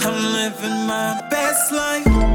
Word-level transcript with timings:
I'm 0.00 0.32
living 0.32 0.86
my 0.86 1.22
best 1.28 1.70
life. 1.72 2.31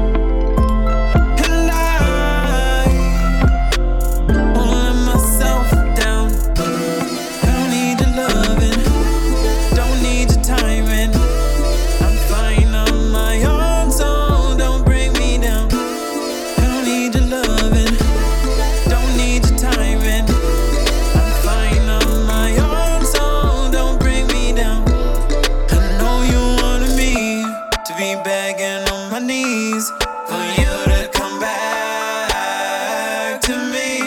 falling 28.78 28.92
on 28.92 29.10
my 29.10 29.18
knees 29.18 29.90
for 30.26 30.44
you 30.60 30.84
to 30.86 31.08
come 31.12 31.40
back 31.40 33.40
to 33.40 33.56
me. 33.72 34.00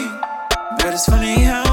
But 0.77 0.93
it's 0.93 1.05
funny 1.05 1.43
how. 1.43 1.70